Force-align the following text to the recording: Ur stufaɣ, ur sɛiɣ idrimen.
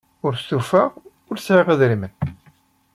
Ur 0.25 0.33
stufaɣ, 0.35 0.91
ur 1.29 1.37
sɛiɣ 1.39 1.67
idrimen. 1.73 2.13